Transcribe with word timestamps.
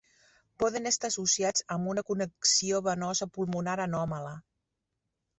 Poden 0.61 0.89
estar 0.91 1.09
associats 1.11 1.65
amb 1.75 1.89
una 1.91 2.03
connexió 2.07 2.79
venosa 2.87 3.27
pulmonar 3.35 3.75
anòmala. 3.85 4.33